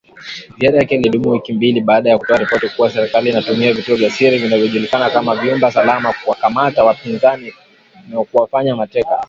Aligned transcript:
Ziara 0.59 0.77
yake 0.77 0.95
ilidumu 0.95 1.29
wiki 1.31 1.53
mbili 1.53 1.81
baada 1.81 2.09
ya 2.09 2.17
kutoa 2.17 2.37
ripoti 2.37 2.69
kuwa 2.69 2.89
serikali 2.89 3.29
inatumia 3.29 3.73
vituo 3.73 3.95
vya 3.95 4.09
siri 4.11 4.37
vinavyojulikana 4.37 5.09
kama 5.09 5.45
nyumba 5.45 5.71
salama 5.71 6.13
kuwakamata 6.13 6.83
wapinzani 6.83 7.53
na 8.09 8.23
kuwafanya 8.23 8.75
mateka. 8.75 9.19